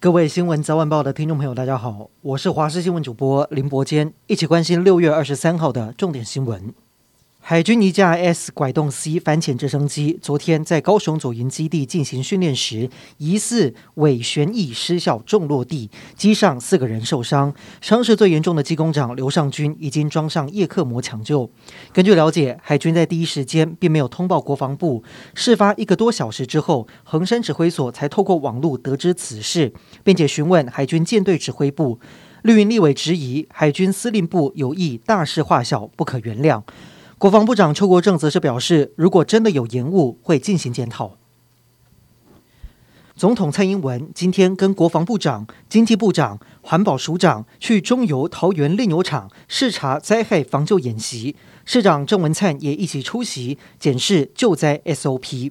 [0.00, 6.72] 各位新闻早晚报的听众朋友，大家好，我是华视新闻主播林伯坚，一起关心六月二十三号的重点新闻。
[7.50, 21.50] 海军一架 S 拐洞 C 反潜直升机昨天在高雄左营基地进行训练时，疑似尾旋翼失效重落地，机上四个人受伤，伤势最严重的机工长刘尚军已经装上叶克膜抢救。
[21.90, 25.02] 根据了解，海军在第一时间并没有通报国防部，
[25.34, 29.72] 事发一个多小时之后，恒山指挥所才透过网络得知此事，
[30.04, 31.98] 并且询问海军舰队指挥部。
[32.42, 36.62] 绿营立委质疑海军司令部有意大事化小，不可原谅。
[37.18, 41.16] 国防部长邱国正则是表示，如果真的有延误，会进行检讨。
[43.16, 55.50] 总统蔡英文今天跟国防部长、经济部长、环保署长去中油桃园炼油厂视察灾害防救演习，市长郑文灿也一起出席检视救灾 SOP。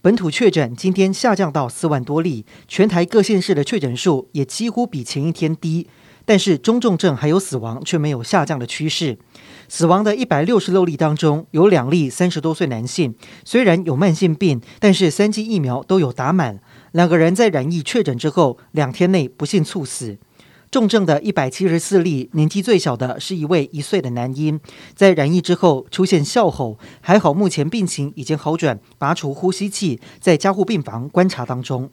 [0.00, 5.86] 本土确诊今天下降到四万多例，全台各县市的确诊数也几乎比前一天低。
[6.26, 9.16] 但是中重症还有死亡却没有下降的趋势。
[9.68, 16.60] 死亡的一百六十六例当中，有两例三十多岁男性，虽然有慢性病，但是三剂疫苗都有打满。
[16.92, 20.18] 两个人在染疫确诊之后，两天内不幸猝死。
[20.68, 24.60] 重症的一百七十四例，年纪最小的是一位一岁的男婴，
[24.94, 31.88] 在染疫之后出现哮吼，还好目前病情已经好转，拔除呼吸器，在加护病房观察当中。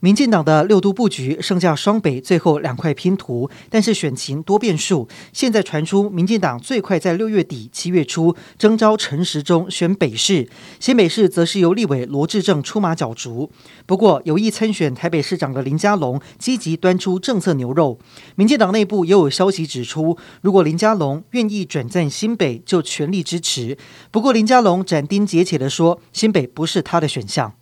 [0.00, 5.08] 民进党的六都布局剩下双北最后两块拼图，但是选情多变数。
[5.32, 13.50] 现在传出民进党最快在六月底七月初征召陈时中选北市，新北市则是由立委罗志政出马角逐。
[13.86, 17.98] 不过有意参选台北市长的林佳龙积极端出政策牛肉，
[18.34, 23.78] 民进党内部也有消息指出，如果林佳龙愿意转战新北，就全力支持。
[24.10, 27.54] 不过林佳龙斩钉截铁地说，新北不是他的选项。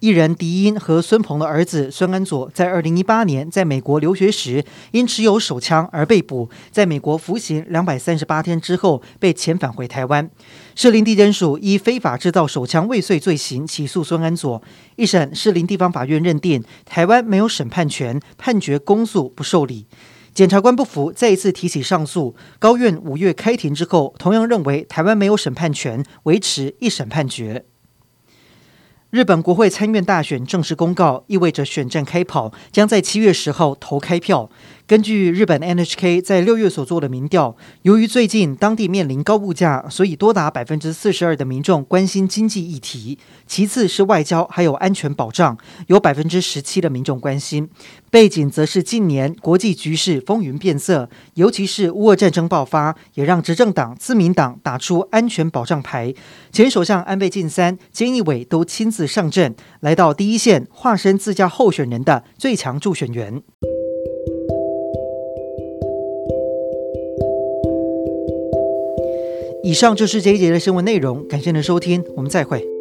[0.00, 10.30] 艺人迪英和孙鹏的儿子孙安佐在二零一八年在美国留学时，因持有手枪而被捕，在美国服刑两百三十八天之后，被遣返回台湾。
[10.76, 14.62] 士林地检署依非法制造手枪未遂罪行起诉孙安佐。
[14.94, 19.88] 一审士林地方法院认定台湾没有审判权，判决公诉不受理。
[20.32, 22.36] 检察官不服，再一次提起上诉。
[22.60, 27.64] 高院五月开庭之后，同样认为台湾没有审判权，维持一审判决。
[29.10, 34.50] 日本国会参院大选正式公告，意味着选战开跑，将在七月十号投开票。
[34.86, 43.18] 根据日本 NHK 在六月所做的民调，由于最近当地面临高物价，所以多达百分之四十二的民众关心经济议题。
[43.46, 47.66] 其次是外交还有安全保障，有百分之十七的民众关心。
[48.10, 56.14] 背景则是近年国际局势风云变色，尤其是乌俄战争爆发，也让执政党自民党打出安全保障牌。
[56.50, 63.42] 前首相安倍晋三、菅义伟都亲自上阵，来到第一线，化身自家候选人的最强助选员。
[69.62, 72.77] 以上就是这一节的新闻内容，感谢您的收听，我们再会。